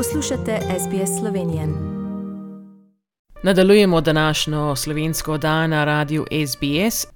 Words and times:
Poslušate 0.00 0.58
SBS 0.78 1.20
Slovenijo. 1.20 1.68
Nadaljujemo 3.42 4.00
današnjo 4.00 4.76
slovensko 4.76 5.32
oddajo 5.32 5.66
na 5.66 5.84
radiju 5.84 6.26
SBS. 6.46 7.06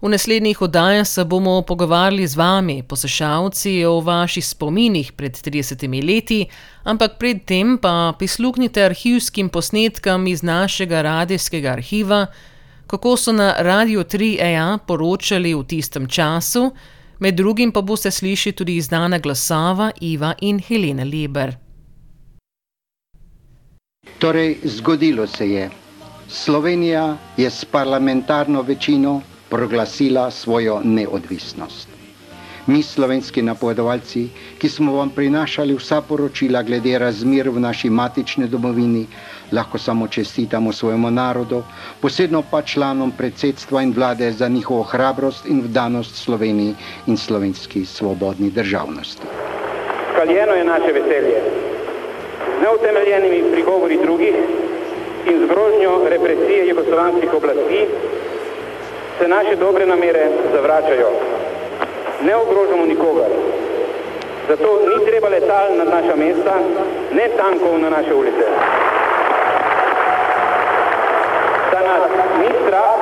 V 0.00 0.08
naslednjih 0.08 0.62
oddajah 0.62 1.06
se 1.06 1.24
bomo 1.24 1.62
pogovarjali 1.62 2.26
z 2.26 2.36
vami, 2.36 2.82
poslušalci, 2.82 3.84
o 3.84 4.00
vaših 4.00 4.46
spominih 4.46 5.12
pred 5.12 5.32
30 5.32 6.06
leti, 6.06 6.46
ampak 6.82 7.12
predtem 7.18 7.78
pa 7.78 8.12
prisluhnite 8.18 8.84
arhivskim 8.84 9.48
posnetkam 9.48 10.26
iz 10.26 10.42
našega 10.42 11.02
radijskega 11.02 11.68
arhiva, 11.68 12.26
kako 12.86 13.16
so 13.16 13.32
na 13.32 13.54
Radio 13.58 14.04
3EA 14.04 14.78
poročali 14.86 15.54
v 15.54 15.64
tistem 15.64 16.08
času. 16.08 16.70
Med 17.18 17.34
drugim 17.34 17.72
pa 17.72 17.80
boste 17.80 18.10
slišali 18.10 18.52
tudi 18.52 18.80
znana 18.80 19.18
glasova 19.18 19.90
Iva 20.00 20.34
in 20.40 20.58
Helena 20.58 21.04
Leber. 21.04 21.65
Torej, 24.18 24.56
zgodilo 24.64 25.26
se 25.26 25.50
je. 25.50 25.70
Slovenija 26.28 27.16
je 27.36 27.50
s 27.50 27.64
parlamentarno 27.64 28.62
večino 28.62 29.20
proglasila 29.48 30.30
svojo 30.30 30.80
neodvisnost. 30.84 31.88
Mi, 32.66 32.82
slovenski 32.82 33.42
napovedovalci, 33.42 34.28
ki 34.58 34.68
smo 34.68 34.92
vam 34.96 35.10
prinašali 35.10 35.74
vsa 35.74 36.00
poročila 36.00 36.62
glede 36.62 36.98
razmer 36.98 37.48
v 37.48 37.60
naši 37.60 37.90
matični 37.90 38.48
domovini, 38.48 39.06
lahko 39.52 39.78
samo 39.78 40.08
čestitamo 40.08 40.72
svojemu 40.72 41.10
narodu, 41.10 41.62
posebno 42.00 42.42
pa 42.50 42.62
članom 42.62 43.12
predsedstva 43.12 43.82
in 43.82 43.92
vlade 43.96 44.32
za 44.32 44.48
njihovo 44.48 44.82
hrabrost 44.82 45.46
in 45.46 45.60
vdanost 45.60 46.16
Sloveniji 46.16 46.74
in 47.06 47.16
slovenski 47.16 47.84
svobodni 47.84 48.50
državnosti. 48.50 49.22
Kaljeno 50.16 50.52
je 50.52 50.64
naše 50.64 50.92
veselje. 50.92 51.65
Z 52.56 52.62
neutemeljenimi 52.62 53.52
prigovori 53.52 53.96
drugih 53.96 54.34
in 55.26 55.40
z 55.40 55.48
grožnjo 55.48 55.90
represije 56.08 56.68
jugoslovanskih 56.68 57.34
oblasti 57.34 57.86
se 59.18 59.28
naše 59.28 59.56
dobre 59.56 59.86
namere 59.86 60.28
zavračajo. 60.52 61.10
Ne 62.22 62.36
ogrožamo 62.36 62.86
nikogar. 62.86 63.30
Zato 64.48 64.80
ni 64.88 65.06
treba 65.06 65.28
letal 65.28 65.76
na 65.76 65.84
naša 65.84 66.16
mesta, 66.16 66.54
ne 67.12 67.28
tankov 67.36 67.78
na 67.78 67.90
naše 67.90 68.14
ulice. 68.14 68.46
Da 71.72 71.80
nas 71.82 72.10
ni 72.38 72.50
strah, 72.62 72.98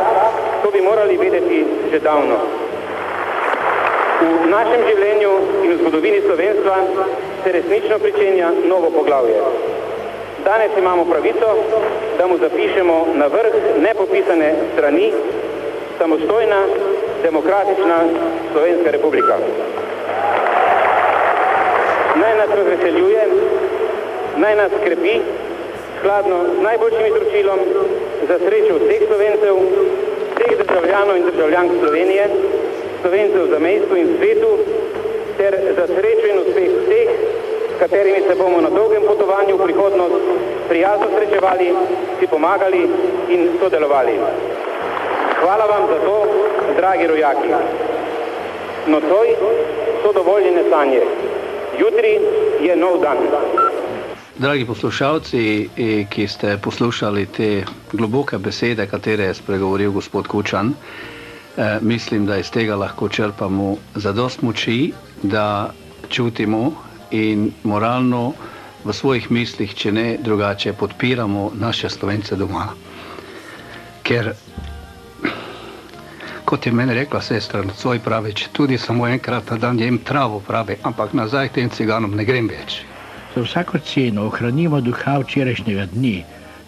to 0.63 0.71
bi 0.71 0.81
morali 0.81 1.17
vedeti 1.17 1.65
že 1.93 2.01
davno. 2.01 2.39
V 4.21 4.47
našem 4.49 4.81
življenju 4.89 5.33
in 5.65 5.73
v 5.73 5.79
zgodovini 5.81 6.21
slovenstva 6.21 6.77
se 7.45 7.53
resnično 7.53 7.99
pričenja 7.99 8.51
novo 8.69 8.91
poglavje. 8.91 9.37
Danes 10.45 10.71
imamo 10.79 11.05
pravico, 11.05 11.49
da 12.19 12.27
mu 12.27 12.39
zapišemo 12.39 13.07
na 13.15 13.27
vrh 13.27 13.53
nepopisane 13.83 14.55
strani 14.73 15.13
samostojna, 15.99 16.61
demokratična 17.23 17.99
Slovenska 18.53 18.91
republika. 18.91 19.35
Naj 22.17 22.37
nas 22.37 22.51
razveseljuje, 22.57 23.23
naj 24.37 24.57
nas 24.57 24.73
skrbi, 24.81 25.21
skladno 25.99 26.37
z 26.59 26.63
najboljšim 26.63 27.07
izročilom 27.07 27.59
za 28.29 28.39
srečo 28.39 28.75
vseh 28.75 29.03
Slovencev, 29.09 29.55
vseh 30.35 30.59
državljanov 30.59 31.17
in 31.17 31.25
državljank 31.31 31.71
Slovenije, 31.81 32.29
Slovencev 33.03 33.47
za 33.51 33.59
mestu 33.59 33.97
in 33.97 34.09
svetu, 34.19 34.51
ter 35.37 35.55
za 35.77 35.87
srečo 35.87 36.27
in 36.27 36.39
uspeh 36.39 36.71
vseh, 36.81 37.09
s 37.75 37.79
katerimi 37.79 38.21
se 38.29 38.35
bomo 38.35 38.61
na 38.61 38.71
dolgem 38.71 39.03
potovanju 39.07 39.57
v 39.57 39.65
prihodnost 39.65 40.15
prijazno 40.69 41.07
srečevali, 41.17 41.75
si 42.21 42.27
pomagali 42.27 42.89
in 43.29 43.49
sodelovali. 43.61 44.19
Hvala 45.41 45.65
vam 45.67 45.83
za 45.89 45.99
to, 46.05 46.27
dragi 46.77 47.07
rojaki. 47.07 47.49
Nocoj 48.87 49.29
so 50.03 50.13
dovoljene 50.13 50.63
sanje. 50.71 51.01
Jutri 51.79 52.21
je 52.61 52.77
nov 52.77 53.01
dan. 53.03 53.17
Dragi 54.39 54.67
poslušalci, 54.67 55.69
ki 56.11 56.29
ste 56.29 56.59
poslušali 56.63 57.27
te 57.27 57.65
globoke 57.93 58.39
besede, 58.39 58.87
katere 58.87 59.25
je 59.25 59.35
spregovoril 59.35 59.93
gospod 59.93 60.27
Kučan, 60.27 60.75
eh, 61.57 61.79
mislim, 61.81 62.27
da 62.27 62.37
iz 62.37 62.51
tega 62.51 62.77
lahko 62.77 63.09
črpamo 63.09 63.77
zadost 63.95 64.43
moči, 64.43 64.93
da 65.23 65.71
čutimo 66.09 66.73
in 67.11 67.51
moralno 67.63 68.33
v 68.85 68.93
svojih 68.93 69.31
mislih, 69.31 69.75
če 69.75 69.93
ne 69.93 70.07
drugače, 70.21 70.73
podpiramo 70.73 71.51
naše 71.55 71.89
slovence 71.91 72.37
doma. 72.37 72.69
Ker 74.05 74.35
kot 76.45 76.67
je 76.67 76.73
meni 76.73 76.95
rekla 76.95 77.21
sestra, 77.23 77.65
svoj 77.77 77.99
pravič, 77.99 78.49
tudi 78.53 78.79
samo 78.79 79.07
enkrat 79.09 79.51
na 79.51 79.57
dan 79.57 79.79
jem 79.81 79.99
travo 79.99 80.41
pravi, 80.41 80.77
ampak 80.83 81.13
nazaj 81.13 81.49
tem 81.49 81.71
ciganom 81.71 82.15
ne 82.15 82.25
grem 82.25 82.49
več. 82.49 82.83
Za 83.35 83.43
vsako 83.43 83.79
ceno 83.79 84.27
ohranimo 84.29 84.81
duha 84.81 85.17
včerajšnjega 85.19 85.87
dne, 85.95 86.23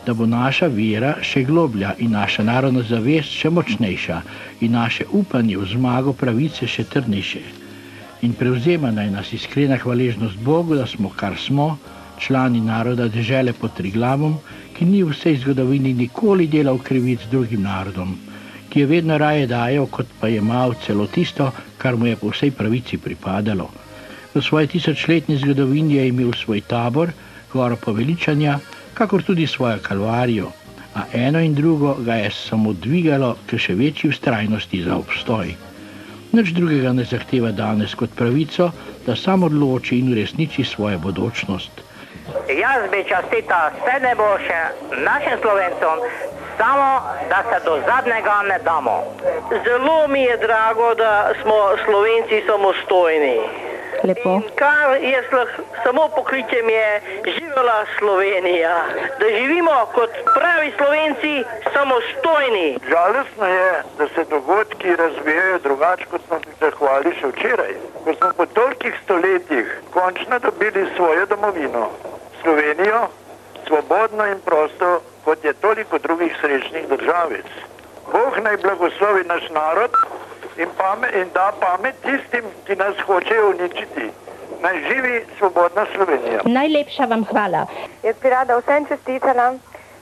da 0.06 0.14
bo 0.14 0.26
naša 0.26 0.66
vera 0.72 1.16
še 1.22 1.44
globlja 1.44 1.92
in 1.98 2.16
naša 2.16 2.42
narodna 2.42 2.82
zavest 2.82 3.30
še 3.30 3.50
močnejša 3.50 4.18
in 4.60 4.72
naše 4.72 5.06
upanje 5.12 5.58
v 5.58 5.68
zmago 5.74 6.12
pravice 6.12 6.66
še 6.66 6.84
trdnejše. 6.91 7.66
In 8.26 8.34
prevzema 8.34 8.91
naj 8.91 9.10
nas 9.14 9.32
iskrena 9.32 9.78
hvaležnost 9.78 10.38
Bogu, 10.50 10.75
da 10.75 10.87
smo 10.87 11.12
kar 11.16 11.38
smo, 11.38 11.78
člani 12.19 12.60
naroda 12.60 13.09
dežele 13.09 13.53
pod 13.53 13.76
Triglavom, 13.78 14.38
ki 14.76 14.84
ni 14.84 15.03
v 15.03 15.14
vsej 15.14 15.42
zgodovini 15.44 15.94
nikoli 15.94 16.47
delal 16.50 16.78
krivic 16.78 17.28
drugim 17.31 17.62
narodom 17.62 18.16
ki 18.76 18.81
je 18.81 18.86
vedno 18.86 19.16
raje 19.19 19.47
dajal, 19.47 19.86
kot 19.88 20.06
pa 20.20 20.28
je 20.28 20.36
imel 20.36 20.75
celo 20.84 21.06
tisto, 21.06 21.48
kar 21.78 21.97
mu 21.97 22.06
je 22.06 22.16
po 22.20 22.28
vsej 22.28 22.50
pravici 22.53 22.98
pripadalo. 23.00 23.70
V 24.34 24.42
svoji 24.44 24.66
tisočletni 24.66 25.38
zgodovini 25.41 25.94
je 25.97 26.09
imel 26.09 26.32
svoj 26.36 26.60
tabor, 26.60 27.09
goro 27.53 27.76
poveličanja, 27.76 28.59
kakor 28.94 29.22
tudi 29.22 29.47
svojo 29.47 29.78
kalvarijo, 29.82 30.50
a 30.94 31.06
eno 31.12 31.41
in 31.41 31.54
drugo 31.54 31.94
ga 32.04 32.20
je 32.20 32.31
samo 32.31 32.72
dvigalo 32.72 33.36
k 33.47 33.56
še 33.56 33.75
večji 33.75 34.10
ustrajnosti 34.10 34.82
za 34.82 34.97
obstoj. 34.97 35.54
Nič 36.32 36.53
drugega 36.53 36.92
ne 36.92 37.04
zahteva 37.04 37.50
danes 37.53 37.94
kot 37.94 38.10
pravico, 38.16 38.70
da 39.06 39.16
sam 39.16 39.42
odloči 39.42 39.98
in 39.98 40.12
uresniči 40.12 40.64
svojo 40.64 40.98
bodočnost. 40.98 41.70
Jaz 42.48 42.91
bi 42.91 43.04
čestita 43.10 43.70
vse 43.75 44.00
najboljše 44.03 44.60
našim 45.09 45.36
slovencom, 45.42 45.97
samo 46.59 46.91
da 47.31 47.38
se 47.48 47.65
do 47.65 47.75
zadnjega 47.86 48.42
ne 48.48 48.59
damo. 48.65 48.97
Zelo 49.65 50.09
mi 50.09 50.22
je 50.22 50.36
drago, 50.36 50.94
da 50.94 51.32
smo 51.42 51.54
slovenci 51.84 52.42
samostojni. 52.47 53.38
Lepo. 54.04 54.34
In 54.34 54.42
kar 54.54 55.03
je 55.03 55.22
slah, 55.28 55.48
samo 55.84 56.09
pokritje 56.16 56.62
mi 56.62 56.72
je 56.72 56.91
živela 57.56 57.86
Slovenija, 57.98 58.84
da 59.20 59.26
živimo 59.38 59.86
kot 59.94 60.10
pravi 60.34 60.72
slovenci 60.76 61.44
samostojni. 61.72 62.78
Žalostno 62.88 63.46
je, 63.46 63.82
da 63.98 64.08
se 64.08 64.24
dogodki 64.30 64.96
razvijajo 64.96 65.58
drugače, 65.58 66.04
kot 66.10 66.20
smo 66.26 66.38
pričakovali 66.40 67.14
še 67.20 67.26
včeraj. 67.26 67.72
Ko 68.04 68.14
smo 68.14 68.28
po 68.36 68.46
tolikih 68.46 68.94
stoletjih 69.04 69.80
končno 69.92 70.38
dobili 70.38 70.86
svojo 70.96 71.26
domovino, 71.26 71.88
Slovenijo, 72.42 73.08
svobodno 73.66 74.26
in 74.26 74.40
prosto 74.44 75.00
kot 75.24 75.44
je 75.44 75.52
toliko 75.52 75.98
drugih 75.98 76.36
srečnih 76.40 76.88
državic. 76.88 77.46
Bog 78.12 78.38
naj 78.42 78.56
blagoslovi 78.56 79.24
naš 79.24 79.48
narod 79.50 79.90
in, 80.56 80.68
pamet, 80.76 81.14
in 81.14 81.28
da 81.34 81.52
pamet 81.60 81.94
tistim, 82.02 82.44
ki 82.66 82.76
nas 82.76 82.96
hočejo 83.06 83.50
uničiti. 83.50 84.10
Naj 84.62 84.76
živi 84.88 85.24
svobodna 85.38 85.86
Slovenija. 85.94 86.41
Najlepša 86.44 87.04
vam 87.04 87.24
hvala. 87.24 87.66
Jaz 88.03 88.16
bi 88.22 88.30
rada 88.30 88.58
vsem 88.58 88.86
čestitala. 88.86 89.54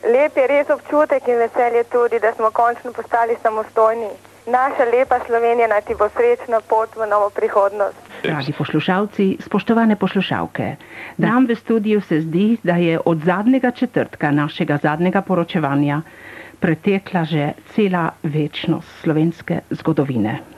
Lep 0.04 0.36
je 0.36 0.46
res 0.46 0.70
občutek 0.70 1.28
in 1.28 1.38
veselje 1.40 1.84
tudi, 1.84 2.20
da 2.20 2.32
smo 2.34 2.50
končno 2.50 2.92
postali 2.92 3.36
samostojni. 3.42 4.08
Naša 4.46 4.84
lepa 4.84 5.18
Slovenija 5.26 5.68
naj 5.68 5.80
ti 5.80 5.94
bo 5.98 6.08
srečna 6.08 6.60
pot 6.68 6.96
v 6.96 7.06
novo 7.08 7.30
prihodnost. 7.30 7.96
Dragi 8.22 8.52
poslušalci, 8.52 9.36
spoštovane 9.40 9.96
poslušalke, 9.96 10.76
nam 11.16 11.46
v 11.48 11.56
studiu 11.56 12.00
se 12.00 12.20
zdi, 12.20 12.58
da 12.62 12.76
je 12.76 13.00
od 13.04 13.24
zadnjega 13.24 13.70
četrtka 13.70 14.30
našega 14.30 14.78
zadnjega 14.82 15.22
poročevanja 15.22 16.02
pretekla 16.60 17.24
že 17.24 17.52
cela 17.74 18.10
večnost 18.22 18.88
slovenske 19.02 19.60
zgodovine. 19.70 20.53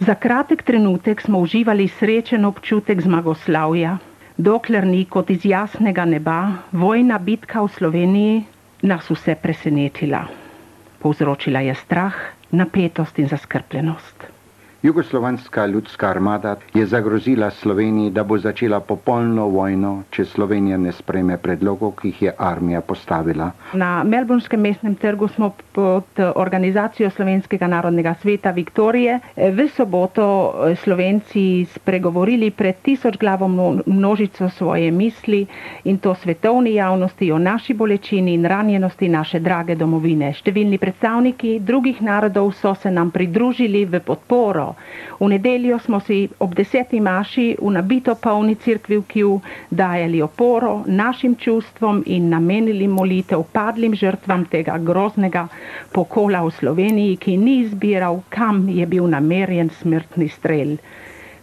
Za 0.00 0.14
kratek 0.14 0.62
trenutek 0.62 1.20
smo 1.20 1.38
uživali 1.38 1.88
srečen 1.88 2.44
občutek 2.44 3.00
zmagoslavja, 3.00 3.96
dokler 4.36 4.86
ni 4.86 5.04
kot 5.04 5.30
iz 5.30 5.44
jasnega 5.44 6.04
neba 6.04 6.36
vojna 6.72 7.18
bitka 7.18 7.62
v 7.62 7.68
Sloveniji 7.68 8.36
nas 8.82 9.10
vse 9.10 9.34
presenetila. 9.34 10.22
Povzročila 10.98 11.60
je 11.60 11.74
strah, 11.74 12.14
napetost 12.52 13.18
in 13.18 13.26
zaskrbljenost. 13.28 14.37
Jugoslovanska 14.82 15.66
ljudska 15.66 16.08
armada 16.08 16.56
je 16.74 16.86
zagrozila 16.86 17.50
Sloveniji, 17.50 18.10
da 18.10 18.22
bo 18.24 18.36
začela 18.38 18.78
popolno 18.80 19.48
vojno, 19.48 20.02
če 20.10 20.24
Slovenija 20.24 20.76
ne 20.78 20.92
spreme 20.92 21.34
predlogov, 21.36 21.96
ki 21.98 22.12
jih 22.12 22.20
je 22.22 22.32
armija 22.38 22.80
postavila. 22.80 23.48
Na 23.74 24.04
Melbournskem 24.04 24.60
mestnem 24.60 24.94
trgu 24.94 25.28
smo 25.28 25.48
pod 25.72 26.22
organizacijo 26.34 27.10
Slovenskega 27.10 27.66
narodnega 27.66 28.14
sveta 28.22 28.50
Viktorije 28.50 29.18
v 29.36 29.66
soboto 29.74 30.28
Slovenci 30.84 31.66
spregovorili 31.74 32.50
pred 32.50 32.78
tisoč 32.82 33.18
glavo 33.18 33.48
množico 33.86 34.48
svoje 34.48 34.90
misli 34.90 35.42
in 35.84 35.98
to 35.98 36.14
svetovni 36.14 36.74
javnosti 36.74 37.32
o 37.32 37.38
naši 37.38 37.74
bolečini 37.74 38.34
in 38.34 38.46
ranjenosti 38.46 39.08
naše 39.08 39.40
drage 39.40 39.74
domovine. 39.74 40.30
Številni 40.38 40.78
predstavniki 40.78 41.58
drugih 41.58 41.98
narodov 42.02 42.54
so 42.54 42.76
se 42.78 42.90
nam 42.90 43.10
pridružili 43.10 43.84
v 43.84 44.00
podporo 44.00 44.67
V 45.20 45.28
nedeljo 45.32 45.78
smo 45.78 46.00
si 46.00 46.18
ob 46.38 46.54
deseti 46.54 47.00
maši 47.00 47.46
v 47.60 47.72
nabito 47.76 48.14
polni 48.14 48.54
crkvi 48.54 48.98
v 48.98 49.06
Kju 49.12 49.32
dajali 49.70 50.22
oporo 50.22 50.72
našim 50.86 51.34
čustvom 51.36 52.02
in 52.06 52.28
namenili 52.28 52.88
molitev 52.88 53.44
padlim 53.52 53.94
žrtvam 53.94 54.44
tega 54.44 54.78
groznega 54.78 55.46
pokola 55.92 56.44
v 56.46 56.54
Sloveniji, 56.60 57.16
ki 57.16 57.36
ni 57.36 57.58
izbiral, 57.64 58.22
kam 58.28 58.68
je 58.68 58.86
bil 58.86 59.06
namerjen 59.08 59.70
smrtni 59.80 60.28
strel. 60.28 60.76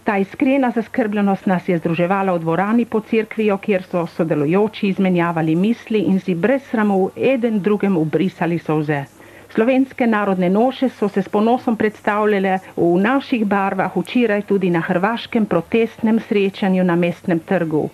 Ta 0.06 0.18
iskrena 0.22 0.70
zaskrbljenost 0.72 1.48
nas 1.50 1.70
je 1.70 1.78
združevala 1.78 2.34
v 2.36 2.40
dvorani 2.44 2.86
pod 2.86 3.08
crkvijo, 3.10 3.58
kjer 3.58 3.84
so 3.84 4.06
sodelujoči 4.06 4.92
izmenjavali 4.92 5.56
misli 5.56 6.04
in 6.12 6.20
si 6.20 6.36
brez 6.36 6.62
sramu 6.70 7.10
eden 7.18 7.58
drugemu 7.60 8.06
brisali 8.06 8.60
solze. 8.60 9.00
Slovenske 9.56 10.04
narodne 10.08 10.50
noše 10.50 10.90
so 10.90 11.08
se 11.10 11.22
s 11.24 11.30
ponosom 11.32 11.78
predstavljale 11.80 12.58
v 12.76 12.88
naših 13.00 13.46
barvah 13.48 13.94
včeraj 13.96 14.42
tudi 14.42 14.68
na 14.70 14.82
hrvaškem 14.84 15.46
protestnem 15.46 16.20
srečanju 16.20 16.84
na 16.84 16.96
mestnem 16.96 17.40
trgu. 17.40 17.86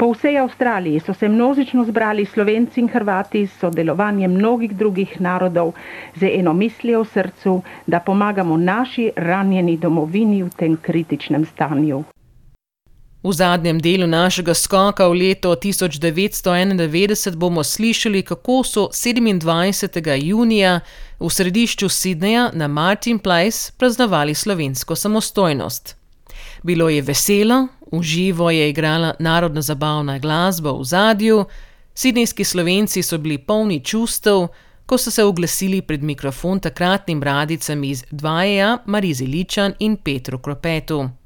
Po 0.00 0.08
vsej 0.14 0.38
Avstraliji 0.40 1.00
so 1.00 1.14
se 1.14 1.28
množično 1.28 1.84
zbrali 1.84 2.24
Slovenci 2.24 2.80
in 2.80 2.88
Hrvati 2.88 3.42
s 3.46 3.58
sodelovanjem 3.60 4.32
mnogih 4.32 4.72
drugih 4.72 5.20
narodov 5.20 5.74
z 6.16 6.30
eno 6.38 6.54
mislijo 6.54 7.02
v 7.04 7.10
srcu, 7.12 7.52
da 7.86 8.00
pomagamo 8.00 8.56
naši 8.56 9.10
ranjeni 9.16 9.76
domovini 9.76 10.40
v 10.42 10.48
tem 10.56 10.76
kritičnem 10.76 11.44
stanju. 11.44 12.00
V 13.22 13.32
zadnjem 13.32 13.80
delu 13.80 14.06
našega 14.06 14.54
skoka 14.54 15.04
v 15.08 15.14
leto 15.14 15.52
1991 15.52 17.36
bomo 17.36 17.64
slišali, 17.64 18.22
kako 18.22 18.64
so 18.64 18.88
27. 18.88 20.24
junija 20.24 20.80
v 21.20 21.28
središču 21.28 21.88
Sydneja 21.88 22.50
na 22.52 22.68
Martin 22.68 23.18
Place 23.18 23.72
praznovali 23.76 24.34
slovensko 24.34 24.96
samostojnost. 24.96 25.96
Bilo 26.62 26.88
je 26.88 27.02
veselo, 27.02 27.68
v 27.92 28.02
živo 28.02 28.50
je 28.50 28.70
igrala 28.70 29.14
narodna 29.18 29.62
zabavna 29.62 30.18
glasba 30.18 30.72
v 30.72 30.84
zadju, 30.84 31.44
sidnejski 31.94 32.44
slovenci 32.44 33.02
so 33.02 33.18
bili 33.18 33.38
polni 33.38 33.84
čustev, 33.84 34.48
ko 34.86 34.98
so 34.98 35.10
se 35.10 35.24
oglasili 35.24 35.82
pred 35.82 36.02
mikrofon 36.02 36.60
takratnim 36.60 37.22
radicam 37.22 37.84
iz 37.84 38.04
Dvaja, 38.10 38.78
Marizi 38.86 39.26
Ličan 39.26 39.74
in 39.78 39.96
Petru 39.96 40.38
Kropetu. 40.38 41.19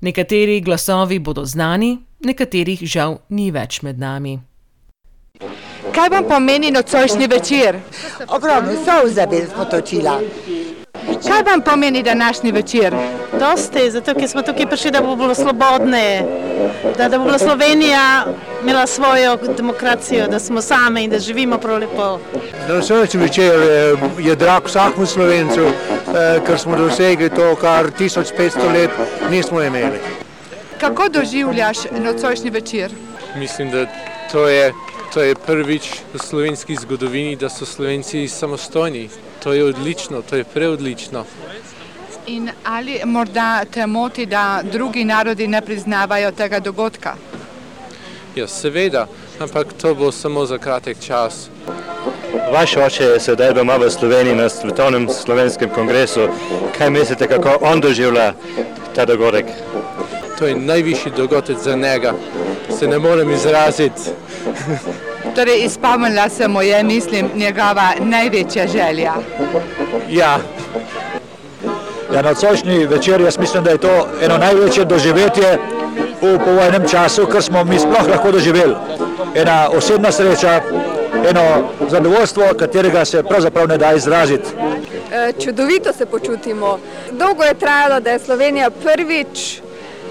Nekateri 0.00 0.60
glasovi 0.60 1.18
bodo 1.18 1.44
znani, 1.44 1.98
nekaterih 2.24 2.80
žal 2.88 3.18
ni 3.28 3.50
več 3.50 3.82
med 3.82 3.98
nami. 4.00 4.38
Kaj 5.92 6.08
vam 6.08 6.24
pomeni 6.28 6.70
nocojšnji 6.70 7.26
večer? 7.26 7.76
Ogromno 8.28 8.78
solze 8.84 9.26
bi 9.26 9.42
potočila. 9.56 10.14
Kaj 11.26 11.42
vam 11.42 11.60
pomeni 11.60 12.02
današnji 12.02 12.52
večer? 12.52 12.96
Dosti, 13.40 13.90
zato 13.90 14.14
ker 14.14 14.28
smo 14.28 14.42
tukaj 14.42 14.66
prišli, 14.66 14.90
da 14.90 15.02
bo 15.04 15.16
bilo 15.16 15.34
svobodne, 15.34 16.24
da, 16.96 17.08
da 17.08 17.18
bo 17.18 17.24
bila 17.24 17.38
Slovenija 17.38 18.24
imela 18.62 18.86
svojo 18.86 19.36
demokracijo, 19.56 20.28
da 20.28 20.38
smo 20.38 20.62
sami 20.62 21.04
in 21.04 21.10
da 21.10 21.18
živimo 21.18 21.58
prav 21.58 21.78
lepo. 21.78 22.18
Nocojšnji 22.74 23.20
večer 23.20 23.44
je, 23.44 23.96
je 24.18 24.36
drag 24.36 24.64
vsakmu 24.64 25.06
Slovencu, 25.06 25.60
eh, 25.60 26.40
ker 26.46 26.58
smo 26.58 26.76
dosegli 26.76 27.30
to, 27.30 27.56
kar 27.56 27.90
1500 27.98 28.72
let 28.72 28.90
nismo 29.30 29.62
imeli. 29.62 29.98
Kako 30.80 31.08
doživljaš 31.08 31.78
nocojšnji 31.90 32.50
večer? 32.50 32.90
Mislim, 33.36 33.70
da 33.70 33.86
to 34.32 34.48
je 34.48 34.72
To 35.10 35.18
je 35.26 35.34
prvič 35.34 36.06
v 36.14 36.18
slovenski 36.22 36.76
zgodovini, 36.78 37.34
da 37.36 37.48
so 37.50 37.66
Slovenci 37.66 38.28
samostojni. 38.28 39.10
To 39.42 39.52
je 39.52 39.64
odlično, 39.64 40.22
to 40.22 40.36
je 40.36 40.44
preodlično. 40.44 41.24
In 42.26 42.50
ali 42.64 43.00
morda 43.04 43.64
te 43.64 43.86
moti, 43.86 44.26
da 44.26 44.62
drugi 44.62 45.04
narodi 45.04 45.48
ne 45.48 45.60
priznavajo 45.60 46.30
tega 46.30 46.60
dogodka? 46.60 47.16
Ja, 48.36 48.46
seveda, 48.46 49.08
ampak 49.40 49.72
to 49.72 49.94
bo 49.94 50.12
samo 50.12 50.46
za 50.46 50.58
kratek 50.58 51.00
čas. 51.02 51.50
Vaš 52.52 52.76
oče 52.76 53.04
je 53.04 53.20
sedaj 53.20 53.52
doma 53.54 53.76
v 53.76 53.90
Sloveniji 53.90 54.34
na 54.34 54.48
svetovnem 54.48 55.08
slovenskem 55.08 55.70
kongresu. 55.70 56.28
Kaj 56.78 56.90
mislite, 56.90 57.26
kako 57.26 57.58
on 57.60 57.80
doživlja 57.80 58.32
ta 58.94 59.04
dogodek? 59.04 59.46
To 60.38 60.46
je 60.46 60.54
najvišji 60.54 61.12
dogodek 61.16 61.58
za 61.58 61.76
njega. 61.76 62.12
Se 62.78 62.86
ne 62.86 62.98
morem 62.98 63.30
izraziti. 63.30 64.00
Torej, 65.36 65.64
izpomnila 65.64 66.28
se 66.28 66.48
mu 66.48 66.62
je, 66.62 66.82
mislim, 66.84 67.30
njegova 67.34 67.92
največja 68.00 68.66
želja. 68.66 69.14
Ja. 70.08 70.38
Ja, 72.14 72.22
na 72.22 72.34
cošnji 72.34 72.86
večer 72.86 73.20
jaz 73.20 73.38
mislim, 73.38 73.64
da 73.64 73.70
je 73.70 73.78
to 73.78 74.08
eno 74.22 74.38
največje 74.38 74.84
doživetje 74.84 75.58
v 76.22 76.38
povojnem 76.44 76.88
času, 76.88 77.26
kar 77.26 77.42
smo 77.42 77.64
mi 77.64 77.78
sploh 77.78 78.08
lahko 78.08 78.32
doživeli. 78.32 78.74
Ena 79.34 79.68
osebna 79.72 80.12
sreča, 80.12 80.60
eno 81.30 81.68
zadovoljstvo, 81.90 82.44
katerega 82.58 83.04
se 83.04 83.22
pravzaprav 83.22 83.68
ne 83.68 83.78
da 83.78 83.92
izraziti. 83.92 84.48
E, 85.12 85.32
čudovito 85.44 85.92
se 85.92 86.06
počutimo. 86.06 86.78
Dolgo 87.10 87.42
je 87.42 87.54
trajalo, 87.54 88.00
da 88.00 88.10
je 88.10 88.18
Slovenija 88.18 88.70
prvič 88.70 89.60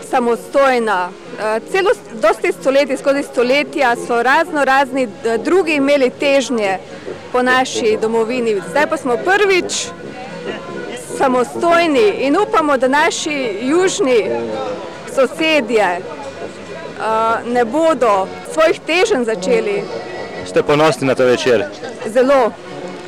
samostojna. 0.10 1.10
Eh, 1.40 1.60
celo 1.72 1.90
dosti 2.22 2.52
stoletij, 2.52 2.98
skozi 2.98 3.24
stoletja 3.24 3.96
so 4.08 4.24
razno 4.24 4.66
razni 4.66 5.04
eh, 5.04 5.38
drugi 5.38 5.74
imeli 5.74 6.10
težnje 6.10 6.78
po 7.32 7.42
naši 7.42 7.98
domovini. 8.02 8.62
Zdaj 8.70 8.88
pa 8.90 8.98
smo 8.98 9.18
prvič 9.18 9.88
samostojni 11.18 12.14
in 12.20 12.38
upamo, 12.38 12.78
da 12.78 12.88
naši 12.88 13.58
južni 13.62 14.30
sosedje 15.16 16.00
ne 17.46 17.66
bodo 17.66 18.28
svojih 18.54 18.80
teženj 18.86 19.24
začeli. 19.24 19.84
Ste 20.50 20.64
ponosni 20.64 21.08
na 21.08 21.16
to 21.16 21.26
večer? 21.26 21.64
Zelo. 22.08 22.52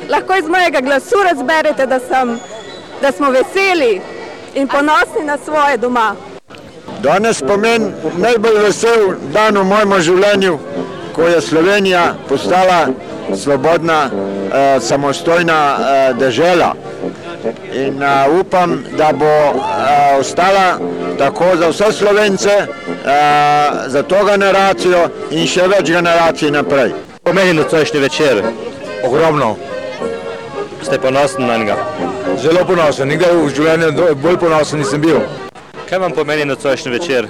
Lahko 0.08 0.36
iz 0.36 0.48
mojega 0.48 0.80
glasu 0.80 1.16
razberete, 1.24 1.86
da, 1.86 1.98
sem, 1.98 2.38
da 3.02 3.12
smo 3.12 3.30
veseli 3.30 4.00
in 4.54 4.68
ponosni 4.68 5.24
na 5.24 5.38
svoje 5.44 5.76
doma. 5.76 6.14
Danes 7.02 7.42
pomeni 7.42 7.92
najbolj 8.16 8.58
vesel 8.62 9.14
dan 9.32 9.58
v 9.58 9.64
mojem 9.64 10.00
življenju, 10.00 10.58
ko 11.12 11.22
je 11.28 11.40
Slovenija 11.40 12.14
postala 12.28 12.86
svobodna, 13.36 14.10
eh, 14.52 14.80
samostojna 14.80 15.76
eh, 15.78 16.14
država. 16.14 16.74
In 17.74 18.02
uh, 18.02 18.40
upam, 18.40 18.84
da 18.98 19.12
bo 19.12 19.50
uh, 19.50 19.64
ostala 20.20 20.78
tako 21.18 21.56
za 21.56 21.68
vse 21.68 21.92
slovence, 21.92 22.66
uh, 22.66 23.10
za 23.86 24.02
to 24.02 24.24
generacijo 24.24 25.08
in 25.30 25.46
še 25.46 25.66
več 25.66 25.90
generacij 25.90 26.50
naprej. 26.54 27.11
Pomeni 27.24 27.52
nocojšnji 27.52 28.00
večer. 28.00 28.42
Ogromno. 29.04 29.56
Ste 30.82 30.98
ponosni 30.98 31.46
na 31.46 31.56
njega? 31.56 31.76
Zelo 32.42 32.64
ponosen, 32.66 33.08
nikdaj 33.08 33.36
v 33.36 33.50
življenju 33.54 34.14
bolj 34.22 34.38
ponosen 34.42 34.82
nisem 34.82 35.00
bil. 35.00 35.20
Kaj 35.88 36.00
vam 36.02 36.12
pomeni 36.16 36.44
nocojšnji 36.44 36.92
večer? 36.92 37.28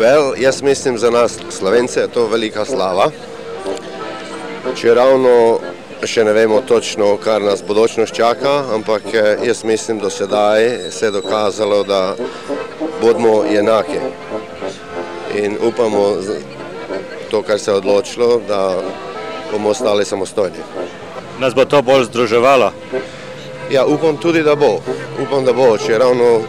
Well, 0.00 0.34
jaz 0.36 0.62
mislim 0.62 0.98
za 0.98 1.10
nas 1.10 1.38
Slovence 1.50 2.00
je 2.00 2.08
to 2.08 2.26
velika 2.26 2.64
slava. 2.64 3.08
Če 4.76 4.94
ravno 4.94 5.58
še 6.04 6.24
ne 6.24 6.32
vemo 6.36 6.60
točno, 6.60 7.16
kar 7.16 7.42
nas 7.42 7.62
bodočnost 7.64 8.12
čaka, 8.14 8.52
ampak 8.74 9.08
eh, 9.14 9.38
jaz 9.46 9.64
mislim, 9.64 9.98
da 10.04 10.10
sedaj 10.10 10.90
se 10.90 11.06
je 11.06 11.10
dokazalo, 11.16 11.82
da 11.82 12.16
bodimo 13.00 13.44
enaki. 13.44 14.02
In 15.34 15.56
upamo 15.62 16.12
to, 17.30 17.42
kar 17.42 17.58
se 17.58 17.70
je 17.70 17.76
odločilo, 17.80 18.40
da 18.48 18.60
bomo 19.54 19.70
ostali 19.70 20.04
samostojni. 20.04 20.58
Nas 21.38 21.54
bo 21.54 21.64
to 21.64 21.82
bolj 21.82 22.04
združevalo? 22.04 22.72
Ja, 23.70 23.86
upam 23.86 24.16
tudi, 24.16 24.42
da 24.42 24.54
bo. 24.54 24.80
Upam, 25.22 25.44
da 25.44 25.52
bo, 25.52 25.76
če 25.78 25.98
ravno 25.98 26.40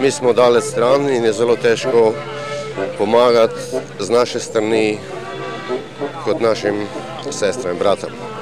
mi 0.00 0.10
smo 0.10 0.32
daleč 0.32 0.64
stran 0.64 1.08
in 1.12 1.24
je 1.24 1.32
zelo 1.32 1.56
težko 1.56 2.12
pomagati 2.98 3.54
z 4.00 4.10
naše 4.10 4.40
strani 4.40 4.98
kot 6.24 6.40
našim 6.40 6.86
sestram 7.30 7.76
in 7.76 7.78
bratom. 7.78 8.33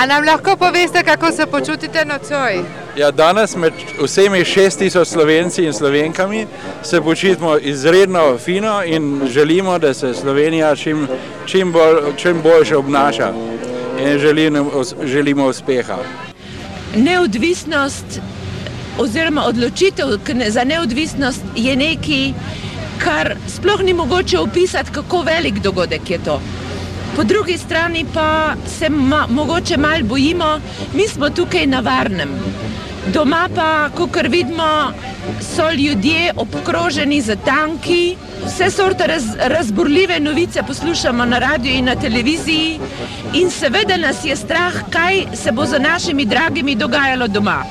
A 0.00 0.06
nam 0.06 0.24
lahko 0.24 0.56
poveste, 0.56 1.02
kako 1.04 1.32
se 1.32 1.46
počutite 1.46 2.04
nocoj? 2.04 2.64
Ja, 2.96 3.10
danes 3.10 3.56
med 3.56 3.72
vsemi 4.02 4.38
6000 4.38 5.04
slovenci 5.04 5.64
in 5.64 5.72
slovenkami 5.72 6.46
se 6.82 7.00
počutimo 7.00 7.58
izredno 7.58 8.38
fino 8.38 8.84
in 8.84 9.20
želimo, 9.28 9.78
da 9.78 9.94
se 9.94 10.14
Slovenija 10.14 10.76
čim, 10.76 11.06
čim, 11.46 11.72
bolj, 11.72 11.96
čim 12.16 12.42
boljše 12.42 12.76
obnaša 12.76 13.32
in 14.00 14.18
želimo, 14.18 14.84
želimo 15.04 15.46
uspeha. 15.46 15.96
Neodvisnost 16.96 18.20
oziroma 18.98 19.44
odločitev 19.44 20.06
za 20.48 20.64
neodvisnost 20.64 21.42
je 21.56 21.76
nekaj, 21.76 22.32
kar 23.04 23.36
sploh 23.48 23.80
ni 23.80 23.94
mogoče 23.94 24.38
opisati, 24.38 24.92
kako 24.92 25.22
velik 25.22 25.54
dogodek 25.54 26.10
je 26.10 26.18
to. 26.24 26.40
Po 27.16 27.24
drugi 27.24 27.58
strani 27.58 28.04
pa 28.14 28.54
se 28.78 28.88
ma, 28.88 29.26
mogoče 29.30 29.76
malo 29.76 30.04
bojimo, 30.04 30.60
mi 30.94 31.08
smo 31.08 31.30
tukaj 31.30 31.66
na 31.66 31.80
varnem. 31.80 32.28
Doma 33.12 33.48
pa, 33.54 33.88
kot 33.96 34.10
vidimo, 34.28 34.92
so 35.40 35.70
ljudje 35.70 36.32
obkroženi 36.36 37.20
z 37.20 37.36
tanki, 37.44 38.16
vse 38.46 38.70
sorte 38.70 39.06
raz, 39.06 39.24
razburljive 39.38 40.20
novice 40.20 40.62
poslušamo 40.66 41.24
na 41.24 41.38
radiju 41.38 41.74
in 41.74 41.84
na 41.84 41.94
televiziji, 41.94 42.80
in 43.34 43.50
seveda 43.50 43.96
nas 43.96 44.24
je 44.24 44.36
strah, 44.36 44.74
kaj 44.90 45.24
se 45.34 45.52
bo 45.52 45.66
z 45.66 45.78
našimi 45.78 46.24
dragimi 46.24 46.74
dogajalo 46.74 47.28
doma. 47.28 47.64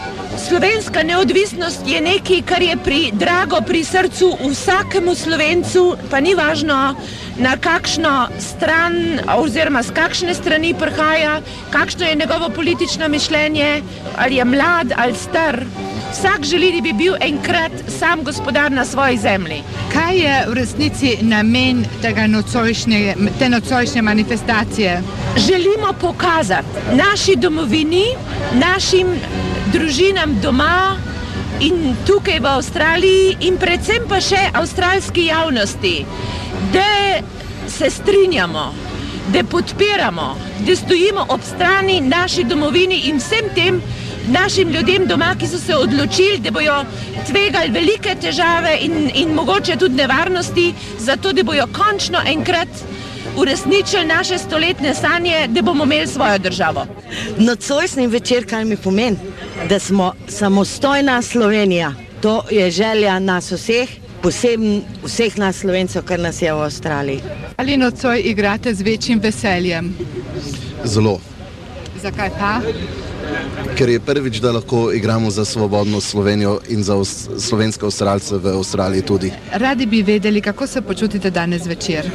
Slovenska 0.48 1.04
neodvisnost 1.04 1.82
je 1.88 2.02
nekaj, 2.02 2.42
kar 2.42 2.62
je 2.62 2.78
pri, 2.84 3.12
drago 3.14 3.62
pri 3.68 3.84
srcu 3.84 4.38
vsakemu 4.50 5.16
slovencu, 5.16 5.98
pa 6.12 6.20
ni 6.20 6.36
važno, 6.36 6.96
na 7.38 7.58
kakšno 7.58 8.28
stran 8.40 9.20
oziroma 9.36 9.84
z 9.84 9.92
kakšne 9.96 10.34
strani 10.34 10.74
prihaja, 10.74 11.42
kakšno 11.72 12.06
je 12.06 12.16
njegovo 12.16 12.50
politično 12.50 13.08
mišljenje, 13.08 13.82
ali 14.18 14.36
je 14.36 14.46
mlad 14.46 14.94
ali 14.96 15.16
star. 15.16 15.64
Vsak 16.12 16.44
želi, 16.44 16.72
da 16.72 16.82
bi 16.82 16.94
bil 16.94 17.14
enkrat 17.22 17.72
sam 18.00 18.24
gospodar 18.24 18.72
na 18.72 18.86
svoji 18.86 19.18
zemlji. 19.18 19.64
Kaj 19.94 20.18
je 20.18 20.46
v 20.48 20.54
resnici 20.60 21.18
namen 21.22 21.86
nocojšnje, 22.28 23.16
te 23.40 23.50
nocojšnje 23.50 24.02
manifestacije? 24.02 25.02
Želimo 25.38 25.94
pokazati 26.02 26.68
naši 26.94 27.36
domovini, 27.36 28.06
našim 28.54 29.08
družinam 29.74 30.40
doma 30.42 30.98
in 31.60 31.96
tukaj 32.08 32.40
v 32.40 32.46
Avstraliji, 32.46 33.38
in 33.40 33.58
predvsem 33.58 34.04
pa 34.10 34.20
še 34.22 34.50
avstralski 34.54 35.26
javnosti, 35.26 36.06
da 36.74 37.24
se 37.68 37.90
strinjamo, 37.90 38.74
da 39.34 39.44
podpiramo, 39.44 40.36
da 40.68 40.76
stojimo 40.76 41.26
ob 41.30 41.42
strani 41.56 42.02
naši 42.02 42.44
domovini 42.44 43.02
in 43.10 43.18
vsem 43.18 43.52
tem 43.56 43.82
našim 44.30 44.70
ljudem 44.70 45.08
doma, 45.08 45.36
ki 45.40 45.48
so 45.48 45.58
se 45.58 45.76
odločili, 45.76 46.40
da 46.44 46.52
bodo 46.52 46.84
tvegali 47.28 47.72
velike 47.72 48.16
težave 48.22 48.78
in, 48.82 49.12
in 49.14 49.34
mogoče 49.34 49.76
tudi 49.76 49.96
nevarnosti, 49.96 50.74
zato 51.00 51.34
da 51.34 51.44
bodo 51.44 51.68
končno 51.74 52.22
enkrat 52.28 52.68
uresničili 53.38 54.06
naše 54.06 54.38
stoletne 54.38 54.94
sanje, 54.96 55.48
da 55.48 55.62
bomo 55.62 55.84
imeli 55.84 56.08
svojo 56.08 56.38
državo. 56.38 56.86
Nocojšnji 57.38 58.08
večer, 58.08 58.50
kaj 58.50 58.66
mi 58.66 58.78
pomeni, 58.78 59.18
da 59.70 59.80
smo 59.80 60.14
samostojna 60.28 61.22
Slovenija. 61.22 61.94
To 62.22 62.44
je 62.52 62.72
želja 62.72 63.20
nas 63.20 63.52
vseh, 63.52 63.90
posebno 64.22 64.82
vseh 65.04 65.38
nas 65.38 65.56
slovencev, 65.56 66.04
kar 66.04 66.20
nas 66.20 66.42
je 66.42 66.54
v 66.54 66.62
Avstraliji. 66.62 67.22
Ali 67.58 67.78
nocoj 67.78 68.22
igrate 68.26 68.74
z 68.74 68.82
večjim 68.82 69.20
veseljem? 69.20 69.98
Zelo. 70.84 71.20
Zakaj 72.02 72.30
pa? 72.40 72.60
Ker 73.78 73.90
je 73.90 74.00
prvič, 74.00 74.40
da 74.44 74.52
lahko 74.52 74.92
igramo 74.92 75.32
za 75.32 75.46
svobodno 75.46 76.02
Slovenijo 76.02 76.60
in 76.70 76.84
za 76.84 76.96
slovenske 77.40 77.86
avstralce 77.86 78.38
v 78.38 78.56
Avstraliji 78.58 79.02
tudi. 79.02 79.32
Radi 79.54 79.86
bi 79.86 80.04
vedeli, 80.04 80.42
kako 80.42 80.68
se 80.68 80.82
počutite 80.82 81.30
danes 81.30 81.66
večer. 81.66 82.10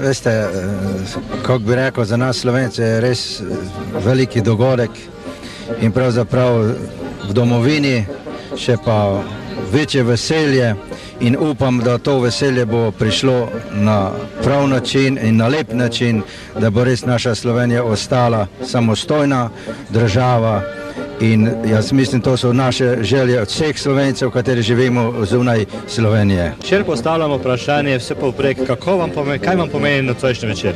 Veste, 0.00 0.30
eh, 0.30 0.48
kako 1.42 1.58
bi 1.58 1.74
rekel, 1.74 2.04
za 2.04 2.16
nas 2.16 2.38
slovence 2.38 2.82
je 2.82 3.00
res 3.00 3.40
eh, 3.40 3.44
veliki 4.04 4.40
dogodek 4.40 4.90
in 5.80 5.92
pravzaprav 5.92 6.62
v 7.28 7.32
domovini 7.32 8.06
še 8.56 8.76
pa 8.84 9.22
večje 9.72 10.02
veselje 10.02 10.74
in 11.20 11.36
upam, 11.40 11.78
da 11.78 11.98
to 11.98 12.20
veselje 12.20 12.66
bo 12.66 12.90
prišlo 12.90 13.48
na 13.72 14.10
prav 14.42 14.68
način 14.68 15.18
in 15.22 15.36
na 15.36 15.48
lep 15.48 15.72
način, 15.72 16.22
da 16.60 16.70
bo 16.70 16.84
res 16.84 17.04
naša 17.04 17.34
Slovenija 17.34 17.84
ostala 17.84 18.46
samostojna 18.64 19.50
država. 19.90 20.62
In 21.20 21.50
jaz 21.70 21.92
mislim, 21.92 22.20
to 22.20 22.36
so 22.36 22.52
naše 22.52 22.96
želje 23.02 23.40
od 23.40 23.48
vseh 23.48 23.78
slovencev, 23.78 24.30
kateri 24.30 24.62
živimo 24.62 25.14
zunaj 25.24 25.64
Slovenije. 25.88 26.54
Če 26.68 26.84
postavljamo 26.84 27.36
vprašanje, 27.36 27.98
vse 27.98 28.14
povprek, 28.14 28.66
kako 28.66 28.96
vam 28.96 29.10
pomeni, 29.10 29.38
kaj 29.38 29.56
vam 29.56 29.68
pomeni 29.68 30.02
nocojšnji 30.02 30.48
večer? 30.48 30.74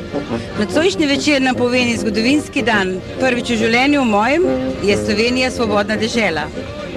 Nocojšnji 0.59 1.07
večer 1.07 1.43
nam 1.43 1.55
pomeni 1.55 1.97
zgodovinski 1.97 2.63
dan. 2.63 2.97
Prvič 3.21 3.51
v 3.51 3.57
življenju 3.57 4.05
mojem 4.05 4.43
je 4.83 4.97
Slovenija 4.97 5.51
svobodna 5.51 5.97
država. 5.97 6.47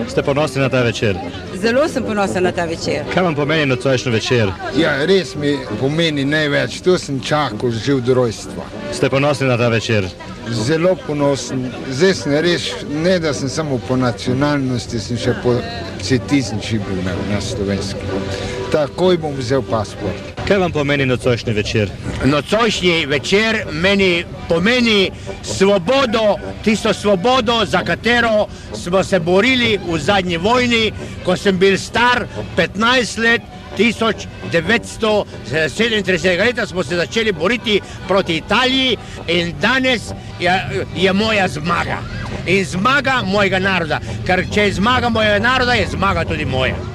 Ste 0.07 0.23
ponosni 0.23 0.61
na 0.61 0.69
ta 0.69 0.81
večer? 0.81 1.17
Zelo 1.53 1.87
sem 1.87 2.03
ponosen 2.03 2.43
na 2.43 2.51
ta 2.51 2.65
večer. 2.65 3.05
Kaj 3.13 3.23
vam 3.23 3.35
pomeni 3.35 3.65
nocojšnji 3.65 4.11
večer? 4.11 4.51
Ja, 4.77 5.05
res 5.05 5.35
mi 5.35 5.57
pomeni 5.79 6.25
največ. 6.25 6.81
Tu 6.81 6.97
sem 6.97 7.21
čakal 7.21 7.71
že 7.71 7.93
od 7.93 8.07
rojstva. 8.07 8.63
Ste 8.93 9.09
ponosni 9.09 9.47
na 9.47 9.57
ta 9.57 9.69
večer? 9.69 10.07
Zelo 10.49 10.95
ponosen. 11.07 11.71
Zdaj 11.89 12.13
sem 12.13 12.33
res, 12.33 12.69
ne 12.89 13.19
da 13.19 13.33
sem 13.33 13.49
samo 13.49 13.79
po 13.87 13.95
nacionalnosti, 13.95 14.99
sem 14.99 15.17
še 15.17 15.33
po 15.43 15.55
cetični 16.03 16.79
bil 16.79 17.01
na 17.31 17.41
slovenski. 17.41 18.64
Takoj 18.75 19.15
bom 19.17 19.31
vzel 19.39 19.61
pasport. 19.63 20.35
Kaj 20.47 20.57
vam 20.57 20.71
pomeni 20.71 21.05
nocojšnji 21.05 21.53
večer? 21.53 21.89
Nocojšnji 22.25 23.05
večer 23.05 23.65
meni 23.71 24.25
pomeni 24.49 25.11
svobodo, 25.43 26.35
tisto 26.63 26.93
svobodo, 26.93 27.65
za 27.65 27.83
katero 27.83 28.47
smo 28.73 29.03
se 29.03 29.19
borili 29.19 29.79
v 29.87 29.99
zadnji 29.99 30.37
vojni, 30.37 30.91
ko 31.23 31.37
sem 31.37 31.57
bil 31.57 31.77
star 31.77 32.27
15 32.57 33.23
let. 33.23 33.41
1937 33.77 36.39
leta 36.39 36.67
smo 36.67 36.83
se 36.83 36.95
začeli 36.95 37.31
boriti 37.31 37.81
proti 38.07 38.37
Italiji 38.37 38.97
in 39.27 39.53
danes 39.61 40.01
je, 40.39 40.61
je 40.95 41.13
moja 41.13 41.47
zmaga. 41.47 41.97
In 42.45 42.65
zmaga 42.65 43.21
mojega 43.25 43.59
naroda, 43.59 43.99
ker 44.25 44.45
če 44.53 44.61
je 44.61 44.73
zmaga 44.73 45.09
mojega 45.09 45.39
naroda, 45.39 45.73
je 45.73 45.87
zmaga 45.91 46.25
tudi 46.25 46.45
moja. 46.45 46.94